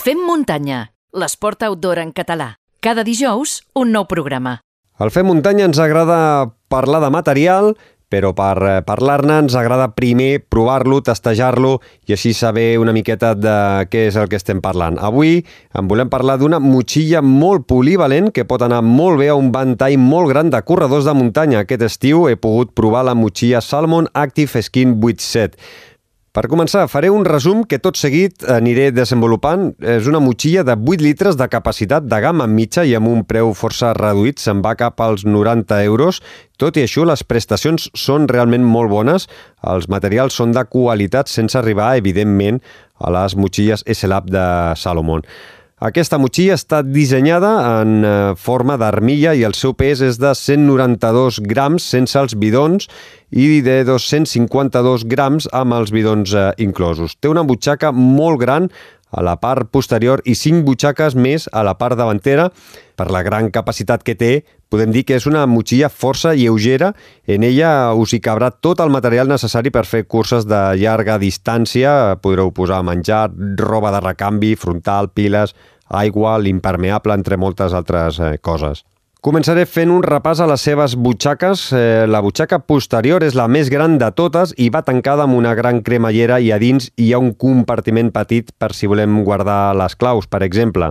Fem 0.00 0.16
muntanya, 0.24 0.94
l'esport 1.12 1.60
outdoor 1.66 1.98
en 2.00 2.14
català. 2.16 2.54
Cada 2.80 3.02
dijous, 3.04 3.58
un 3.76 3.90
nou 3.92 4.06
programa. 4.08 4.54
Al 4.96 5.10
Fem 5.12 5.26
Muntanya 5.28 5.66
ens 5.68 5.76
agrada 5.76 6.54
parlar 6.72 7.02
de 7.04 7.10
material, 7.12 7.74
però 8.08 8.30
per 8.32 8.54
eh, 8.64 8.78
parlar-ne 8.80 9.36
ens 9.44 9.54
agrada 9.60 9.90
primer 9.92 10.40
provar-lo, 10.48 11.02
testejar-lo 11.04 11.74
i 12.08 12.16
així 12.16 12.32
saber 12.32 12.78
una 12.80 12.94
miqueta 12.96 13.34
de 13.36 13.58
què 13.92 14.06
és 14.08 14.16
el 14.16 14.30
que 14.32 14.40
estem 14.40 14.62
parlant. 14.64 14.96
Avui 14.96 15.42
en 15.76 15.92
volem 15.92 16.08
parlar 16.08 16.38
d'una 16.40 16.62
motxilla 16.64 17.20
molt 17.20 17.68
polivalent 17.68 18.32
que 18.32 18.46
pot 18.48 18.64
anar 18.64 18.80
molt 18.80 19.20
bé 19.20 19.28
a 19.28 19.36
un 19.36 19.52
ventall 19.52 20.00
molt 20.00 20.32
gran 20.32 20.48
de 20.48 20.64
corredors 20.64 21.04
de 21.04 21.14
muntanya. 21.14 21.60
Aquest 21.60 21.84
estiu 21.90 22.24
he 22.24 22.40
pogut 22.40 22.72
provar 22.72 23.04
la 23.04 23.14
motxilla 23.14 23.60
Salmon 23.60 24.08
Active 24.16 24.64
Skin 24.64 24.96
87. 24.96 25.60
Per 26.30 26.44
començar, 26.46 26.84
faré 26.86 27.08
un 27.10 27.24
resum 27.26 27.64
que 27.66 27.80
tot 27.82 27.96
seguit 27.98 28.44
aniré 28.54 28.92
desenvolupant. 28.94 29.72
És 29.82 30.06
una 30.06 30.20
motxilla 30.22 30.62
de 30.62 30.76
8 30.78 31.02
litres 31.02 31.34
de 31.34 31.48
capacitat 31.50 32.06
de 32.06 32.20
gamma 32.22 32.46
mitja 32.46 32.84
i 32.86 32.94
amb 32.94 33.10
un 33.10 33.24
preu 33.26 33.50
força 33.58 33.90
reduït, 33.98 34.38
se'n 34.38 34.62
va 34.62 34.76
cap 34.78 35.02
als 35.02 35.26
90 35.26 35.82
euros. 35.88 36.22
Tot 36.54 36.78
i 36.78 36.84
això, 36.86 37.02
les 37.02 37.26
prestacions 37.26 37.88
són 37.98 38.30
realment 38.30 38.62
molt 38.62 38.94
bones, 38.94 39.26
els 39.74 39.90
materials 39.90 40.38
són 40.38 40.54
de 40.54 40.62
qualitat 40.70 41.26
sense 41.26 41.58
arribar, 41.58 41.96
evidentment, 41.98 42.62
a 43.02 43.10
les 43.10 43.34
motxilles 43.34 43.82
S-Lab 43.90 44.30
de 44.30 44.46
Salomon. 44.78 45.26
Aquesta 45.80 46.18
motxilla 46.20 46.58
està 46.58 46.82
dissenyada 46.84 47.50
en 47.80 48.02
eh, 48.04 48.10
forma 48.36 48.74
d'armilla 48.76 49.32
i 49.32 49.46
el 49.48 49.54
seu 49.56 49.72
pes 49.72 50.02
és 50.04 50.18
de 50.20 50.34
192 50.36 51.38
grams 51.48 51.86
sense 51.94 52.18
els 52.20 52.34
bidons 52.36 52.84
i 53.32 53.62
de 53.64 53.78
252 53.88 55.06
grams 55.08 55.48
amb 55.56 55.78
els 55.78 55.88
bidons 55.96 56.34
eh, 56.36 56.50
inclosos. 56.60 57.16
Té 57.16 57.32
una 57.32 57.46
butxaca 57.48 57.94
molt 57.96 58.42
gran 58.44 58.68
a 59.10 59.22
la 59.26 59.36
part 59.42 59.70
posterior 59.70 60.22
i 60.24 60.36
cinc 60.38 60.64
butxaques 60.66 61.16
més 61.16 61.48
a 61.52 61.64
la 61.66 61.76
part 61.78 61.98
davantera. 61.98 62.50
Per 62.96 63.08
la 63.10 63.22
gran 63.26 63.50
capacitat 63.50 64.04
que 64.04 64.14
té, 64.14 64.30
podem 64.70 64.92
dir 64.94 65.04
que 65.08 65.16
és 65.18 65.26
una 65.26 65.46
motxilla 65.50 65.88
força 65.88 66.34
lleugera. 66.36 66.92
En 67.26 67.46
ella 67.46 67.92
us 67.96 68.14
hi 68.14 68.20
cabrà 68.20 68.50
tot 68.52 68.80
el 68.84 68.92
material 68.92 69.30
necessari 69.30 69.72
per 69.74 69.86
fer 69.88 70.04
curses 70.06 70.46
de 70.46 70.60
llarga 70.80 71.18
distància. 71.18 72.16
Podreu 72.22 72.52
posar 72.54 72.82
menjar, 72.86 73.28
roba 73.58 73.92
de 73.96 74.04
recanvi, 74.04 74.54
frontal, 74.56 75.10
piles, 75.14 75.56
aigua, 75.90 76.38
l'impermeable, 76.38 77.16
entre 77.18 77.40
moltes 77.40 77.74
altres 77.74 78.20
eh, 78.20 78.36
coses. 78.38 78.84
Començaré 79.20 79.66
fent 79.68 79.90
un 79.92 80.00
repàs 80.00 80.40
a 80.40 80.46
les 80.48 80.62
seves 80.64 80.94
butxaques. 80.96 81.66
Eh, 81.76 82.06
la 82.08 82.22
butxaca 82.24 82.56
posterior 82.64 83.20
és 83.20 83.34
la 83.36 83.44
més 83.52 83.68
gran 83.68 83.98
de 84.00 84.08
totes 84.16 84.54
i 84.56 84.70
va 84.72 84.80
tancada 84.80 85.26
amb 85.28 85.36
una 85.36 85.52
gran 85.58 85.82
cremallera 85.84 86.38
i 86.40 86.48
a 86.56 86.56
dins 86.62 86.88
hi 86.96 87.10
ha 87.12 87.20
un 87.20 87.34
compartiment 87.36 88.08
petit 88.14 88.48
per 88.56 88.70
si 88.72 88.88
volem 88.88 89.18
guardar 89.26 89.76
les 89.76 89.98
claus, 90.00 90.24
per 90.24 90.40
exemple. 90.46 90.88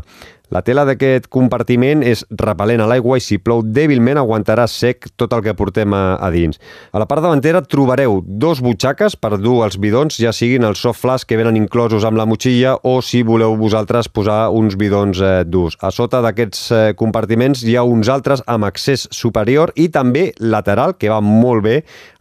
La 0.49 0.63
tela 0.65 0.81
d'aquest 0.81 1.27
compartiment 1.29 2.01
és 2.01 2.23
repel·lent 2.33 2.81
a 2.81 2.87
l'aigua 2.89 3.19
i 3.19 3.21
si 3.21 3.37
plou 3.37 3.59
dèbilment 3.61 4.17
aguantarà 4.17 4.63
sec 4.65 5.05
tot 5.13 5.35
el 5.37 5.43
que 5.45 5.53
portem 5.53 5.93
a, 5.93 6.15
a 6.17 6.29
dins. 6.33 6.57
A 6.89 6.97
la 6.97 7.05
part 7.05 7.21
davantera 7.21 7.61
trobareu 7.61 8.23
dos 8.25 8.63
butxaques 8.65 9.13
per 9.21 9.37
dur 9.37 9.59
els 9.67 9.77
bidons, 9.77 10.17
ja 10.17 10.33
siguin 10.33 10.65
els 10.65 10.81
soft 10.81 11.03
flask 11.03 11.29
que 11.29 11.37
venen 11.37 11.59
inclosos 11.59 12.07
amb 12.07 12.17
la 12.17 12.25
motxilla 12.25 12.79
o 12.81 12.95
si 13.05 13.21
voleu 13.21 13.53
vosaltres 13.61 14.09
posar 14.09 14.39
uns 14.49 14.73
bidons 14.79 15.21
eh, 15.21 15.43
durs. 15.45 15.77
A 15.85 15.93
sota 15.93 16.23
d'aquests 16.25 16.63
eh, 16.73 16.81
compartiments 16.97 17.61
hi 17.61 17.77
ha 17.77 17.85
uns 17.85 18.09
altres 18.09 18.41
amb 18.49 18.65
accés 18.65 19.05
superior 19.13 19.69
i 19.77 19.91
també 19.93 20.31
lateral, 20.41 20.97
que 20.97 21.13
va 21.13 21.21
molt 21.21 21.67
bé. 21.67 21.75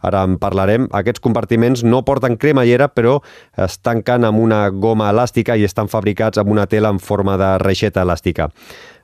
Ara 0.05 0.21
en 0.29 0.37
parlarem. 0.39 0.85
Aquests 0.93 1.25
compartiments 1.25 1.81
no 1.81 2.05
porten 2.05 2.37
cremallera, 2.37 2.91
però 2.93 3.17
es 3.57 3.81
tanquen 3.81 4.29
amb 4.29 4.37
una 4.45 4.61
goma 4.69 5.09
elàstica 5.09 5.57
i 5.57 5.65
estan 5.65 5.89
fabricats 5.89 6.37
amb 6.37 6.53
una 6.53 6.69
tela 6.69 6.93
en 6.93 7.01
forma 7.01 7.33
de 7.41 7.55
reixeta 7.65 8.05
elàstica 8.05 8.18
fantàstica. 8.19 8.49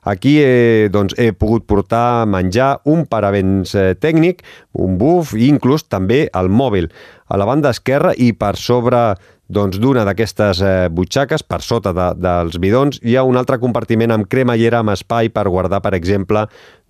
Aquí 0.06 0.38
he, 0.38 0.88
doncs, 0.88 1.16
he 1.18 1.32
pogut 1.32 1.66
portar 1.66 2.26
menjar, 2.26 2.80
un 2.86 3.06
paravents 3.06 3.74
eh, 3.74 3.94
tècnic, 3.98 4.44
un 4.72 4.98
buf 4.98 5.34
i 5.34 5.48
inclús 5.48 5.88
també 5.88 6.28
el 6.32 6.48
mòbil. 6.48 6.86
A 7.28 7.36
la 7.36 7.44
banda 7.44 7.70
esquerra 7.74 8.14
i 8.14 8.32
per 8.32 8.54
sobre 8.56 9.16
doncs, 9.48 9.78
d'una 9.78 10.04
d'aquestes 10.06 10.60
eh, 10.62 10.88
butxaques, 10.90 11.42
per 11.42 11.60
sota 11.60 11.92
de, 11.92 12.12
dels 12.22 12.58
bidons, 12.62 13.00
hi 13.02 13.16
ha 13.16 13.24
un 13.26 13.36
altre 13.36 13.58
compartiment 13.58 14.14
amb 14.14 14.28
cremallera 14.30 14.78
amb 14.78 14.94
espai 14.94 15.28
per 15.28 15.48
guardar, 15.48 15.82
per 15.82 15.94
exemple, 15.98 16.46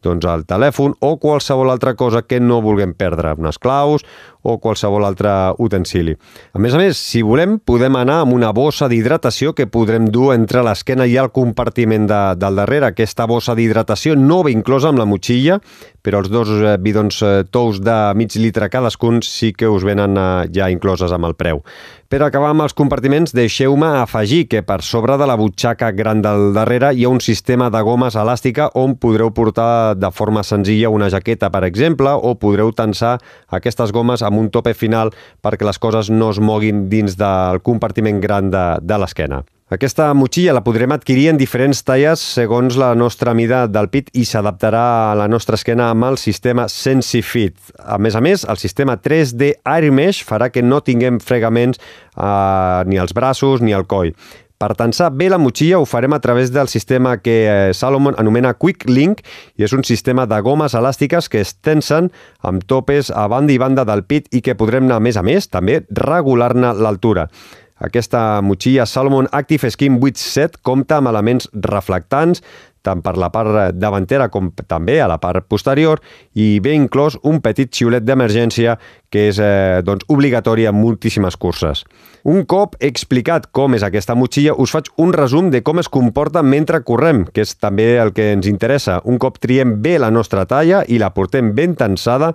doncs 0.06 0.26
el 0.30 0.46
telèfon 0.48 0.96
o 1.04 1.16
qualsevol 1.20 1.74
altra 1.74 1.96
cosa 1.98 2.22
que 2.22 2.40
no 2.40 2.62
vulguem 2.64 2.94
perdre, 2.96 3.34
unes 3.36 3.58
claus 3.58 4.06
o 4.46 4.56
qualsevol 4.62 5.04
altre 5.04 5.32
utensili. 5.62 6.14
A 6.54 6.60
més 6.62 6.74
a 6.76 6.80
més, 6.80 6.98
si 7.00 7.22
volem, 7.26 7.56
podem 7.58 7.98
anar 7.98 8.20
amb 8.22 8.36
una 8.36 8.52
bossa 8.54 8.86
d'hidratació 8.88 9.52
que 9.58 9.66
podrem 9.66 10.06
dur 10.14 10.30
entre 10.36 10.62
l'esquena 10.62 11.06
i 11.10 11.16
el 11.18 11.32
compartiment 11.34 12.06
de, 12.06 12.20
del 12.38 12.62
darrere. 12.62 12.92
Aquesta 12.92 13.26
bossa 13.26 13.56
d'hidratació 13.58 14.14
no 14.16 14.42
ve 14.46 14.54
inclosa 14.54 14.92
amb 14.92 15.02
la 15.02 15.08
motxilla, 15.08 15.58
però 16.06 16.22
els 16.22 16.30
dos 16.30 16.52
eh, 16.60 16.76
bidons 16.78 17.18
eh, 17.26 17.42
tous 17.50 17.82
de 17.82 17.98
mig 18.14 18.38
litre 18.38 18.70
cadascun 18.70 19.18
sí 19.26 19.50
que 19.52 19.66
us 19.66 19.86
venen 19.86 20.14
eh, 20.14 20.46
ja 20.54 20.70
incloses 20.70 21.12
amb 21.12 21.26
el 21.26 21.34
preu. 21.34 21.64
Per 22.06 22.20
acabar 22.22 22.52
amb 22.52 22.62
els 22.62 22.74
compartiments, 22.78 23.32
deixeu-me 23.34 23.88
afegir 23.98 24.44
que 24.46 24.60
per 24.62 24.76
sobre 24.86 25.16
de 25.18 25.26
la 25.26 25.34
butxaca 25.34 25.88
gran 25.90 26.20
del 26.22 26.52
darrere 26.54 26.92
hi 26.94 27.02
ha 27.02 27.10
un 27.10 27.18
sistema 27.18 27.66
de 27.66 27.80
gomes 27.82 28.14
elàstica 28.14 28.68
on 28.78 28.94
podreu 29.02 29.32
portar 29.34 29.96
de 29.98 30.12
forma 30.14 30.44
senzilla 30.46 30.92
una 30.94 31.10
jaqueta, 31.10 31.50
per 31.50 31.64
exemple, 31.66 32.14
o 32.14 32.36
podreu 32.38 32.70
tensar 32.70 33.16
aquestes 33.58 33.90
gomes 33.90 34.22
amb 34.22 34.38
un 34.38 34.52
tope 34.54 34.76
final 34.78 35.10
perquè 35.42 35.66
les 35.66 35.82
coses 35.82 36.14
no 36.14 36.30
es 36.30 36.38
moguin 36.38 36.86
dins 36.88 37.18
del 37.18 37.58
compartiment 37.66 38.22
gran 38.22 38.54
de, 38.54 38.64
de 38.86 39.02
l'esquena. 39.02 39.42
Aquesta 39.66 40.12
motxilla 40.14 40.52
la 40.54 40.60
podrem 40.62 40.92
adquirir 40.94 41.24
en 41.32 41.38
diferents 41.40 41.80
talles 41.82 42.22
segons 42.36 42.76
la 42.78 42.92
nostra 42.94 43.32
mida 43.34 43.64
del 43.66 43.88
pit 43.90 44.12
i 44.14 44.22
s'adaptarà 44.22 44.82
a 45.08 45.16
la 45.18 45.26
nostra 45.26 45.58
esquena 45.58 45.88
amb 45.90 46.06
el 46.06 46.20
sistema 46.22 46.68
SensiFit. 46.70 47.56
A 47.82 47.98
més 47.98 48.14
a 48.14 48.22
més, 48.22 48.44
el 48.46 48.60
sistema 48.62 48.94
3D 48.94 49.56
Air 49.66 49.90
Mesh 49.90 50.22
farà 50.28 50.52
que 50.54 50.62
no 50.62 50.78
tinguem 50.86 51.18
fregaments 51.18 51.82
eh, 51.82 52.86
ni 52.86 53.02
als 53.02 53.10
braços 53.10 53.58
ni 53.58 53.74
al 53.74 53.88
coll. 53.90 54.14
Per 54.56 54.70
tensar 54.78 55.10
bé 55.10 55.26
la 55.34 55.42
motxilla 55.42 55.82
ho 55.82 55.84
farem 55.84 56.14
a 56.14 56.22
través 56.22 56.54
del 56.54 56.70
sistema 56.70 57.16
que 57.18 57.36
eh, 57.42 57.74
Salomon 57.74 58.14
anomena 58.22 58.54
Quick 58.54 58.86
Link 58.86 59.26
i 59.58 59.66
és 59.66 59.74
un 59.74 59.82
sistema 59.82 60.30
de 60.30 60.38
gomes 60.46 60.78
elàstiques 60.78 61.26
que 61.26 61.42
es 61.42 61.56
tensen 61.58 62.12
amb 62.46 62.62
topes 62.70 63.10
a 63.10 63.26
banda 63.26 63.50
i 63.50 63.58
banda 63.58 63.82
del 63.82 64.06
pit 64.06 64.30
i 64.30 64.46
que 64.46 64.54
podrem 64.54 64.94
a 64.94 65.02
més 65.02 65.18
a 65.18 65.26
més, 65.26 65.50
també 65.50 65.82
regular-ne 65.90 66.76
l'altura. 66.78 67.26
Aquesta 67.84 68.40
motxilla 68.40 68.86
Salomon 68.88 69.28
Active 69.36 69.68
Skin 69.70 69.98
87 70.00 70.62
compta 70.64 70.96
amb 70.96 71.10
elements 71.12 71.50
reflectants, 71.52 72.40
tant 72.86 73.02
per 73.02 73.16
la 73.18 73.28
part 73.34 73.74
davantera 73.76 74.28
com 74.32 74.52
també 74.70 75.00
a 75.02 75.08
la 75.10 75.18
part 75.22 75.46
posterior 75.50 76.00
i 76.38 76.60
ve 76.62 76.74
inclòs 76.76 77.18
un 77.26 77.40
petit 77.44 77.72
xiulet 77.74 78.04
d'emergència 78.06 78.76
que 79.10 79.26
és 79.30 79.40
eh, 79.42 79.82
doncs, 79.86 80.06
obligatori 80.12 80.66
en 80.70 80.78
moltíssimes 80.78 81.36
curses. 81.36 81.82
Un 82.26 82.44
cop 82.48 82.76
explicat 82.82 83.50
com 83.54 83.76
és 83.76 83.84
aquesta 83.86 84.16
motxilla, 84.18 84.54
us 84.54 84.72
faig 84.74 84.90
un 85.02 85.12
resum 85.14 85.50
de 85.50 85.62
com 85.66 85.82
es 85.82 85.90
comporta 85.92 86.42
mentre 86.42 86.82
correm, 86.86 87.24
que 87.32 87.44
és 87.46 87.56
també 87.58 87.96
el 88.02 88.14
que 88.16 88.32
ens 88.34 88.48
interessa. 88.50 89.00
Un 89.04 89.20
cop 89.22 89.38
triem 89.42 89.76
bé 89.82 89.98
la 90.02 90.10
nostra 90.10 90.46
talla 90.46 90.82
i 90.88 90.98
la 91.02 91.12
portem 91.14 91.52
ben 91.54 91.76
tensada, 91.78 92.32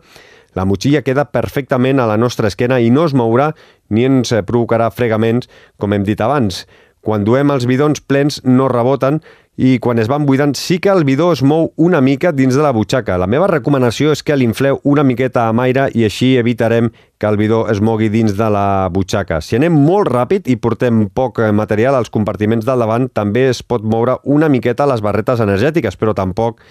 la 0.55 0.65
motxilla 0.67 1.03
queda 1.05 1.29
perfectament 1.31 1.99
a 1.99 2.07
la 2.09 2.17
nostra 2.19 2.51
esquena 2.51 2.79
i 2.79 2.89
no 2.91 3.05
es 3.07 3.15
mourà 3.15 3.51
ni 3.89 4.07
ens 4.07 4.33
provocarà 4.47 4.91
fregaments, 4.91 5.49
com 5.77 5.93
hem 5.93 6.07
dit 6.07 6.21
abans. 6.21 6.65
Quan 7.01 7.23
duem 7.25 7.49
els 7.49 7.65
bidons 7.65 8.03
plens 8.05 8.43
no 8.45 8.67
reboten 8.69 9.21
i 9.57 9.79
quan 9.83 9.99
es 9.99 10.07
van 10.07 10.23
buidant 10.25 10.53
sí 10.55 10.77
que 10.79 10.91
el 10.93 11.03
bidó 11.03 11.31
es 11.33 11.41
mou 11.43 11.71
una 11.75 11.99
mica 12.01 12.31
dins 12.31 12.55
de 12.55 12.61
la 12.63 12.71
butxaca. 12.71 13.17
La 13.19 13.27
meva 13.27 13.49
recomanació 13.49 14.13
és 14.15 14.21
que 14.23 14.37
l'infleu 14.37 14.79
una 14.87 15.03
miqueta 15.03 15.47
amb 15.49 15.63
aire 15.65 15.89
i 15.97 16.05
així 16.07 16.35
evitarem 16.39 16.91
que 17.19 17.27
el 17.27 17.37
bidó 17.37 17.65
es 17.69 17.81
mogui 17.81 18.09
dins 18.09 18.37
de 18.37 18.47
la 18.53 18.87
butxaca. 18.93 19.41
Si 19.41 19.57
anem 19.57 19.75
molt 19.75 20.09
ràpid 20.13 20.47
i 20.47 20.55
portem 20.61 21.07
poc 21.13 21.41
material 21.53 21.97
als 21.97 22.09
compartiments 22.13 22.65
del 22.65 22.85
davant, 22.85 23.09
també 23.09 23.49
es 23.49 23.61
pot 23.61 23.83
moure 23.83 24.19
una 24.23 24.49
miqueta 24.49 24.87
les 24.89 25.03
barretes 25.03 25.43
energètiques, 25.43 25.97
però 25.97 26.15
tampoc 26.17 26.61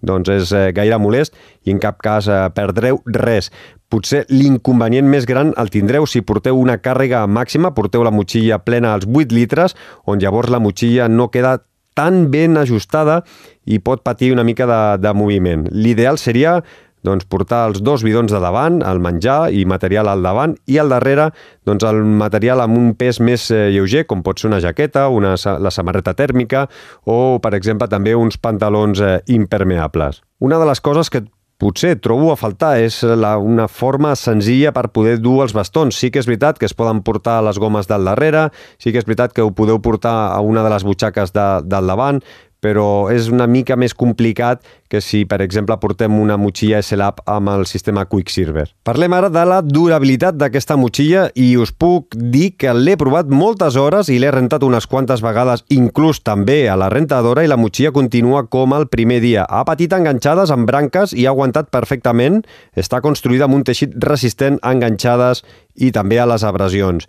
doncs 0.00 0.30
és 0.30 0.52
eh, 0.52 0.68
gaire 0.76 0.98
molest 1.00 1.34
i 1.66 1.74
en 1.74 1.80
cap 1.82 2.00
cas 2.02 2.28
eh, 2.28 2.46
perdreu 2.54 3.00
res. 3.06 3.50
Potser 3.88 4.24
l'inconvenient 4.28 5.08
més 5.08 5.24
gran 5.26 5.54
el 5.56 5.70
tindreu 5.72 6.06
si 6.06 6.20
porteu 6.20 6.58
una 6.60 6.76
càrrega 6.82 7.24
màxima, 7.26 7.72
porteu 7.74 8.04
la 8.04 8.12
motxilla 8.12 8.60
plena 8.60 8.92
als 8.94 9.08
8 9.08 9.32
litres, 9.32 9.76
on 10.04 10.20
llavors 10.20 10.52
la 10.52 10.60
motxilla 10.60 11.08
no 11.08 11.30
queda 11.32 11.58
tan 11.98 12.28
ben 12.30 12.56
ajustada 12.60 13.22
i 13.66 13.80
pot 13.82 14.04
patir 14.06 14.30
una 14.32 14.44
mica 14.46 14.68
de, 14.70 14.82
de 15.02 15.14
moviment. 15.16 15.66
L'ideal 15.72 16.20
seria 16.20 16.60
doncs, 17.06 17.26
portar 17.30 17.64
els 17.68 17.82
dos 17.84 18.04
bidons 18.06 18.32
de 18.32 18.40
davant, 18.42 18.80
el 18.82 19.00
menjar 19.02 19.50
i 19.54 19.64
material 19.68 20.10
al 20.10 20.24
davant, 20.24 20.56
i 20.66 20.78
al 20.78 20.92
darrere 20.92 21.30
doncs, 21.68 21.86
el 21.88 22.02
material 22.04 22.62
amb 22.64 22.78
un 22.78 22.92
pes 22.98 23.20
més 23.20 23.48
eh, 23.50 23.68
lleuger, 23.74 24.06
com 24.08 24.22
pot 24.26 24.40
ser 24.40 24.50
una 24.50 24.62
jaqueta, 24.64 25.08
una, 25.08 25.36
la 25.36 25.74
samarreta 25.74 26.14
tèrmica 26.18 26.66
o, 27.04 27.38
per 27.42 27.54
exemple, 27.58 27.88
també 27.88 28.14
uns 28.16 28.38
pantalons 28.40 29.00
eh, 29.00 29.18
impermeables. 29.34 30.22
Una 30.40 30.58
de 30.58 30.68
les 30.68 30.80
coses 30.80 31.10
que 31.10 31.24
potser 31.58 31.96
trobo 31.98 32.30
a 32.30 32.38
faltar 32.38 32.76
és 32.78 33.00
la, 33.02 33.34
una 33.42 33.66
forma 33.68 34.14
senzilla 34.16 34.70
per 34.74 34.88
poder 34.94 35.16
dur 35.18 35.42
els 35.42 35.54
bastons. 35.56 35.96
Sí 35.98 36.12
que 36.14 36.22
és 36.22 36.28
veritat 36.30 36.58
que 36.58 36.68
es 36.70 36.74
poden 36.78 37.02
portar 37.02 37.40
les 37.44 37.58
gomes 37.58 37.90
del 37.90 38.06
darrere, 38.06 38.48
sí 38.78 38.94
que 38.94 39.02
és 39.02 39.08
veritat 39.08 39.34
que 39.34 39.42
ho 39.42 39.50
podeu 39.50 39.82
portar 39.82 40.14
a 40.30 40.38
una 40.40 40.62
de 40.62 40.70
les 40.72 40.86
butxaques 40.86 41.34
de, 41.34 41.48
del 41.66 41.90
davant, 41.90 42.22
però 42.60 43.08
és 43.14 43.28
una 43.30 43.46
mica 43.46 43.76
més 43.78 43.94
complicat 43.94 44.64
que 44.88 45.02
si, 45.04 45.24
per 45.28 45.42
exemple, 45.44 45.76
portem 45.78 46.14
una 46.16 46.38
motxilla 46.40 46.80
S-Lab 46.80 47.20
amb 47.28 47.52
el 47.52 47.66
sistema 47.68 48.06
Quicksilver. 48.08 48.64
Parlem 48.88 49.12
ara 49.14 49.28
de 49.28 49.44
la 49.46 49.60
durabilitat 49.62 50.38
d'aquesta 50.40 50.78
motxilla 50.80 51.26
i 51.36 51.50
us 51.60 51.74
puc 51.76 52.16
dir 52.16 52.54
que 52.56 52.72
l'he 52.74 52.96
provat 52.98 53.28
moltes 53.28 53.76
hores 53.76 54.08
i 54.08 54.16
l'he 54.18 54.32
rentat 54.32 54.64
unes 54.64 54.88
quantes 54.88 55.22
vegades, 55.22 55.64
inclús 55.68 56.22
també 56.24 56.62
a 56.68 56.76
la 56.80 56.88
rentadora, 56.92 57.44
i 57.44 57.52
la 57.52 57.60
motxilla 57.60 57.92
continua 57.92 58.46
com 58.48 58.74
el 58.74 58.88
primer 58.88 59.20
dia. 59.24 59.44
Ha 59.44 59.64
patit 59.68 59.92
enganxades 59.92 60.50
amb 60.54 60.66
branques 60.66 61.12
i 61.12 61.26
ha 61.26 61.34
aguantat 61.36 61.68
perfectament. 61.70 62.40
Està 62.74 63.02
construïda 63.04 63.46
amb 63.46 63.60
un 63.60 63.66
teixit 63.68 63.92
resistent 64.02 64.58
a 64.62 64.72
enganxades 64.72 65.44
i 65.76 65.92
també 65.92 66.18
a 66.18 66.26
les 66.26 66.42
abrasions. 66.48 67.06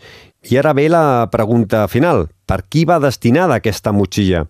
I 0.52 0.60
ara 0.60 0.75
ve 0.75 0.88
la 0.92 1.28
pregunta 1.31 1.88
final. 1.88 2.28
Per 2.48 2.62
qui 2.69 2.86
va 2.86 3.00
destinada 3.00 3.60
aquesta 3.60 3.92
motxilla? 3.95 4.45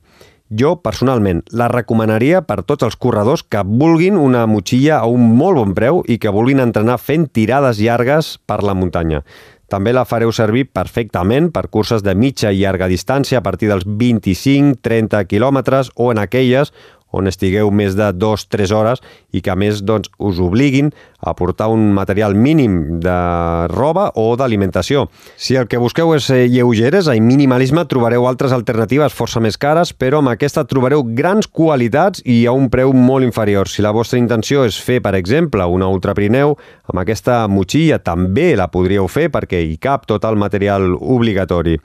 Jo, 0.49 0.79
personalment, 0.81 1.43
la 1.53 1.67
recomanaria 1.69 2.39
per 2.41 2.63
tots 2.65 2.81
els 2.87 2.95
corredors 2.97 3.43
que 3.45 3.61
vulguin 3.61 4.15
una 4.17 4.47
motxilla 4.49 4.97
a 4.97 5.05
un 5.05 5.27
molt 5.37 5.59
bon 5.59 5.75
preu 5.77 6.01
i 6.09 6.17
que 6.17 6.33
vulguin 6.33 6.63
entrenar 6.63 6.97
fent 6.97 7.27
tirades 7.29 7.77
llargues 7.77 8.31
per 8.49 8.63
la 8.65 8.73
muntanya. 8.73 9.21
També 9.69 9.93
la 9.93 10.07
fareu 10.09 10.31
servir 10.33 10.65
perfectament 10.73 11.51
per 11.53 11.67
curses 11.69 12.01
de 12.01 12.15
mitja 12.17 12.49
i 12.49 12.63
llarga 12.63 12.89
distància 12.89 13.37
a 13.37 13.45
partir 13.45 13.69
dels 13.69 13.85
25-30 13.85 15.21
quilòmetres 15.29 15.91
o 15.93 16.09
en 16.09 16.17
aquelles 16.17 16.73
on 17.11 17.29
estigueu 17.29 17.71
més 17.73 17.95
de 17.97 18.11
2-3 18.13 18.73
hores 18.75 19.01
i 19.33 19.41
que 19.41 19.51
a 19.53 19.57
més 19.57 19.81
doncs, 19.85 20.09
us 20.17 20.39
obliguin 20.41 20.91
a 21.19 21.33
portar 21.35 21.67
un 21.69 21.91
material 21.93 22.35
mínim 22.35 22.99
de 23.03 23.15
roba 23.73 24.09
o 24.15 24.35
d'alimentació. 24.39 25.07
Si 25.35 25.57
el 25.59 25.67
que 25.67 25.81
busqueu 25.81 26.13
és 26.15 26.29
eh, 26.31 26.45
lleugeres, 26.47 27.09
i 27.11 27.21
minimalisme 27.21 27.83
trobareu 27.91 28.27
altres 28.29 28.53
alternatives 28.55 29.15
força 29.15 29.41
més 29.43 29.57
cares, 29.59 29.91
però 29.93 30.21
amb 30.23 30.31
aquesta 30.31 30.63
trobareu 30.69 31.03
grans 31.03 31.47
qualitats 31.47 32.23
i 32.25 32.45
a 32.47 32.55
un 32.55 32.69
preu 32.71 32.93
molt 32.93 33.27
inferior. 33.27 33.67
Si 33.67 33.83
la 33.83 33.93
vostra 33.95 34.19
intenció 34.21 34.63
és 34.67 34.79
fer, 34.79 35.01
per 35.03 35.15
exemple, 35.19 35.65
una 35.65 35.89
ultraprineu, 35.91 36.55
amb 36.89 37.03
aquesta 37.03 37.41
motxilla 37.51 37.99
també 37.99 38.53
la 38.55 38.69
podríeu 38.71 39.09
fer 39.11 39.27
perquè 39.33 39.59
hi 39.65 39.75
cap 39.81 40.07
tot 40.09 40.23
el 40.25 40.39
material 40.39 40.93
obligatori. 40.95 41.77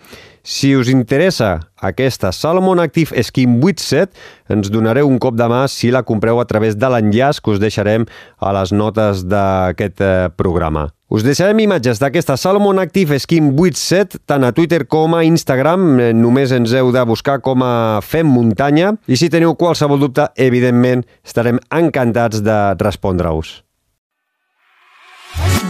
Si 0.45 0.75
us 0.77 0.91
interessa 0.93 1.71
aquesta 1.81 2.29
Salomon 2.31 2.79
Active 2.79 3.17
Skin 3.25 3.63
8 3.65 3.81
Set, 3.81 4.11
ens 4.53 4.69
donareu 4.69 5.09
un 5.09 5.17
cop 5.17 5.39
de 5.41 5.47
mà 5.49 5.63
si 5.73 5.89
la 5.89 6.03
compreu 6.05 6.37
a 6.37 6.45
través 6.45 6.77
de 6.77 6.91
l'enllaç 6.93 7.41
que 7.41 7.55
us 7.55 7.63
deixarem 7.63 8.05
a 8.37 8.53
les 8.53 8.75
notes 8.77 9.25
d'aquest 9.25 10.05
eh, 10.05 10.29
programa. 10.37 10.91
Us 11.09 11.25
deixarem 11.25 11.65
imatges 11.65 11.97
d'aquesta 11.97 12.37
Salomon 12.37 12.83
Active 12.83 13.17
Skin 13.25 13.55
8 13.57 13.81
Set 13.81 14.19
tant 14.29 14.45
a 14.45 14.53
Twitter 14.53 14.85
com 14.85 15.17
a 15.17 15.25
Instagram. 15.25 15.89
Eh, 15.97 16.13
només 16.13 16.53
ens 16.53 16.77
heu 16.77 16.93
de 16.93 17.09
buscar 17.09 17.41
com 17.41 17.65
a 17.65 18.05
Fem 18.05 18.29
Muntanya 18.29 18.99
i 19.09 19.17
si 19.17 19.33
teniu 19.33 19.57
qualsevol 19.57 19.97
dubte, 19.97 20.29
evidentment, 20.37 21.09
estarem 21.25 21.57
encantats 21.73 22.45
de 22.45 22.61
respondre-us. 22.85 23.63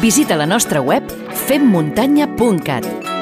Visita 0.03 0.35
la 0.35 0.50
nostra 0.50 0.82
web 0.82 1.06
femmuntanya.cat 1.47 3.13